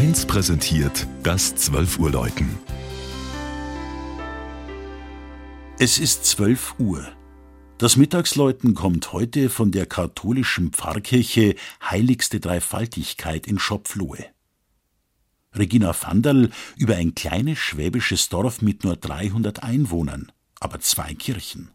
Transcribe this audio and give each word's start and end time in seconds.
1 0.00 0.24
präsentiert 0.24 1.06
das 1.22 1.54
12 1.56 1.98
Uhr 1.98 2.10
Läuten. 2.10 2.48
Es 5.78 5.98
ist 5.98 6.24
12 6.24 6.76
Uhr. 6.78 7.06
Das 7.76 7.98
Mittagsläuten 7.98 8.72
kommt 8.72 9.12
heute 9.12 9.50
von 9.50 9.72
der 9.72 9.84
katholischen 9.84 10.72
Pfarrkirche 10.72 11.54
Heiligste 11.84 12.40
Dreifaltigkeit 12.40 13.46
in 13.46 13.58
Schopflohe. 13.58 14.24
Regina 15.54 15.94
Vandal 15.94 16.48
über 16.78 16.96
ein 16.96 17.14
kleines 17.14 17.58
schwäbisches 17.58 18.30
Dorf 18.30 18.62
mit 18.62 18.84
nur 18.84 18.96
300 18.96 19.62
Einwohnern, 19.62 20.32
aber 20.60 20.80
zwei 20.80 21.12
Kirchen. 21.12 21.68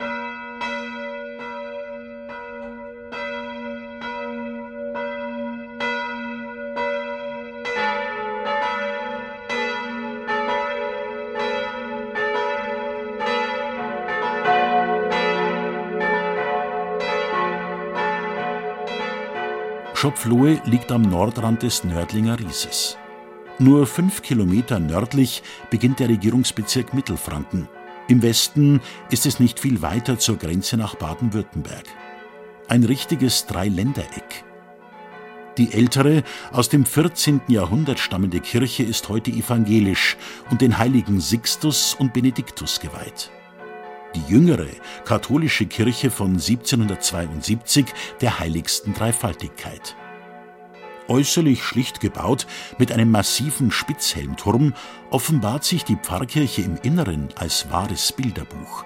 Schopflohe 20.05 20.61
liegt 20.65 20.91
am 20.91 21.01
Nordrand 21.01 21.63
des 21.63 21.83
Nördlinger 21.83 22.39
Rieses. 22.39 22.95
Nur 23.57 23.87
fünf 23.87 24.21
Kilometer 24.21 24.79
nördlich 24.79 25.41
beginnt 25.71 25.99
der 25.99 26.09
Regierungsbezirk 26.09 26.93
Mittelfranken. 26.93 27.67
Im 28.07 28.21
Westen 28.21 28.81
ist 29.09 29.25
es 29.25 29.39
nicht 29.39 29.59
viel 29.59 29.81
weiter 29.81 30.19
zur 30.19 30.37
Grenze 30.37 30.77
nach 30.77 30.93
Baden-Württemberg. 30.93 31.85
Ein 32.67 32.83
richtiges 32.83 33.47
Dreiländereck. 33.47 34.43
Die 35.57 35.73
ältere, 35.73 36.21
aus 36.51 36.69
dem 36.69 36.85
14. 36.85 37.41
Jahrhundert 37.47 37.97
stammende 37.97 38.41
Kirche 38.41 38.83
ist 38.83 39.09
heute 39.09 39.31
evangelisch 39.31 40.17
und 40.51 40.61
den 40.61 40.77
Heiligen 40.77 41.19
Sixtus 41.19 41.95
und 41.95 42.13
Benediktus 42.13 42.79
geweiht 42.79 43.31
die 44.15 44.31
jüngere 44.31 44.67
katholische 45.03 45.65
Kirche 45.65 46.09
von 46.09 46.31
1772 46.31 47.85
der 48.21 48.39
heiligsten 48.39 48.93
Dreifaltigkeit. 48.93 49.95
Äußerlich 51.07 51.63
schlicht 51.63 51.99
gebaut, 51.99 52.47
mit 52.79 52.91
einem 52.91 53.11
massiven 53.11 53.69
Spitzhelmturm, 53.69 54.73
offenbart 55.11 55.63
sich 55.63 55.83
die 55.83 55.97
Pfarrkirche 55.97 56.63
im 56.63 56.77
Inneren 56.81 57.29
als 57.35 57.69
wahres 57.69 58.11
Bilderbuch. 58.11 58.85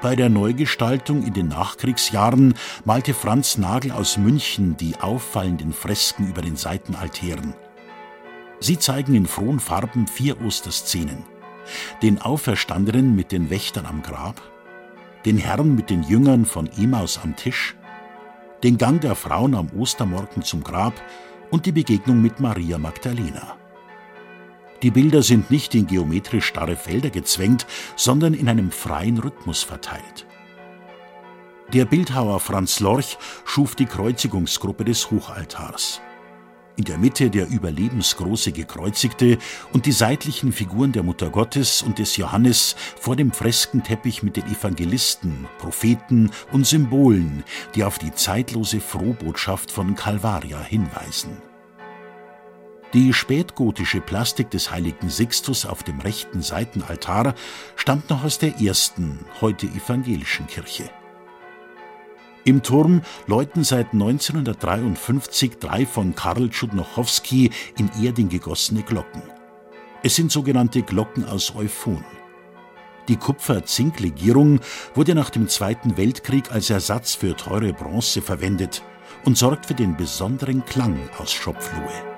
Bei 0.00 0.16
der 0.16 0.30
Neugestaltung 0.30 1.22
in 1.22 1.34
den 1.34 1.48
Nachkriegsjahren 1.48 2.54
malte 2.86 3.12
Franz 3.12 3.58
Nagel 3.58 3.92
aus 3.92 4.16
München 4.16 4.78
die 4.78 4.96
auffallenden 4.98 5.74
Fresken 5.74 6.26
über 6.26 6.40
den 6.40 6.56
Seitenaltären. 6.56 7.52
Sie 8.60 8.78
zeigen 8.78 9.14
in 9.14 9.26
frohen 9.26 9.60
Farben 9.60 10.06
vier 10.06 10.40
Osterszenen 10.40 11.29
den 12.02 12.20
Auferstandenen 12.20 13.14
mit 13.14 13.32
den 13.32 13.50
Wächtern 13.50 13.86
am 13.86 14.02
Grab, 14.02 14.40
den 15.24 15.38
Herrn 15.38 15.74
mit 15.74 15.90
den 15.90 16.02
Jüngern 16.02 16.44
von 16.44 16.68
Emaus 16.78 17.20
am 17.22 17.36
Tisch, 17.36 17.76
den 18.62 18.78
Gang 18.78 19.00
der 19.00 19.14
Frauen 19.14 19.54
am 19.54 19.70
Ostermorgen 19.76 20.42
zum 20.42 20.62
Grab 20.62 20.94
und 21.50 21.66
die 21.66 21.72
Begegnung 21.72 22.22
mit 22.22 22.40
Maria 22.40 22.78
Magdalena. 22.78 23.56
Die 24.82 24.90
Bilder 24.90 25.22
sind 25.22 25.50
nicht 25.50 25.74
in 25.74 25.86
geometrisch 25.86 26.46
starre 26.46 26.76
Felder 26.76 27.10
gezwängt, 27.10 27.66
sondern 27.96 28.32
in 28.32 28.48
einem 28.48 28.70
freien 28.70 29.18
Rhythmus 29.18 29.62
verteilt. 29.62 30.26
Der 31.72 31.84
Bildhauer 31.84 32.40
Franz 32.40 32.80
Lorch 32.80 33.18
schuf 33.44 33.74
die 33.74 33.86
Kreuzigungsgruppe 33.86 34.84
des 34.84 35.10
Hochaltars 35.10 36.00
in 36.80 36.84
der 36.84 36.96
Mitte 36.96 37.28
der 37.28 37.46
überlebensgroße 37.46 38.52
Gekreuzigte 38.52 39.36
und 39.74 39.84
die 39.84 39.92
seitlichen 39.92 40.50
Figuren 40.50 40.92
der 40.92 41.02
Mutter 41.02 41.28
Gottes 41.28 41.82
und 41.82 41.98
des 41.98 42.16
Johannes 42.16 42.74
vor 42.98 43.16
dem 43.16 43.32
Freskenteppich 43.32 44.22
mit 44.22 44.38
den 44.38 44.46
Evangelisten, 44.46 45.46
Propheten 45.58 46.30
und 46.52 46.66
Symbolen, 46.66 47.44
die 47.74 47.84
auf 47.84 47.98
die 47.98 48.14
zeitlose 48.14 48.80
Frohbotschaft 48.80 49.70
von 49.70 49.94
Calvaria 49.94 50.58
hinweisen. 50.62 51.36
Die 52.94 53.12
spätgotische 53.12 54.00
Plastik 54.00 54.50
des 54.50 54.70
heiligen 54.70 55.10
Sixtus 55.10 55.66
auf 55.66 55.82
dem 55.82 56.00
rechten 56.00 56.40
Seitenaltar 56.40 57.34
stammt 57.76 58.08
noch 58.08 58.24
aus 58.24 58.38
der 58.38 58.58
ersten, 58.58 59.18
heute 59.42 59.66
evangelischen 59.66 60.46
Kirche. 60.46 60.88
Im 62.50 62.64
Turm 62.64 63.02
läuten 63.28 63.62
seit 63.62 63.92
1953 63.92 65.60
drei 65.60 65.86
von 65.86 66.16
Karl 66.16 66.50
Tschudnochowski 66.50 67.52
in 67.78 67.88
Erding 68.02 68.28
gegossene 68.28 68.82
Glocken. 68.82 69.22
Es 70.02 70.16
sind 70.16 70.32
sogenannte 70.32 70.82
Glocken 70.82 71.24
aus 71.24 71.54
Euphon. 71.54 72.04
Die 73.06 73.14
Kupfer-Zink-Legierung 73.14 74.58
wurde 74.96 75.14
nach 75.14 75.30
dem 75.30 75.46
Zweiten 75.46 75.96
Weltkrieg 75.96 76.50
als 76.50 76.70
Ersatz 76.70 77.14
für 77.14 77.36
teure 77.36 77.72
Bronze 77.72 78.20
verwendet 78.20 78.82
und 79.24 79.38
sorgt 79.38 79.66
für 79.66 79.74
den 79.74 79.96
besonderen 79.96 80.64
Klang 80.64 80.98
aus 81.18 81.32
Schopflohe. 81.32 82.09